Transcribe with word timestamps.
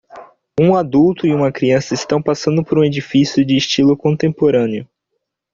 Um 0.59 0.75
adulto 0.75 1.27
e 1.27 1.31
uma 1.31 1.51
criança 1.51 1.93
estão 1.93 2.19
passando 2.19 2.63
por 2.65 2.79
um 2.79 2.83
edifício 2.83 3.45
de 3.45 3.55
estilo 3.55 3.95
contemporâneo. 3.95 4.87